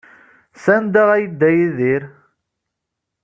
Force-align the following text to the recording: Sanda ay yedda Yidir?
Sanda 0.63 1.03
ay 1.15 1.23
yedda 1.23 1.49
Yidir? 1.57 2.03